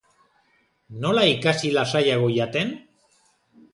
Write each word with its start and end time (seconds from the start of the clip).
Nola 1.03 1.27
ikasi 1.33 1.73
lasaiago 1.75 2.31
jaten? 2.41 2.73